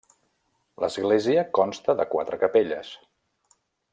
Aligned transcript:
L'església 0.83 1.43
consta 1.59 1.95
de 2.01 2.07
quatre 2.15 2.41
capelles. 2.45 2.91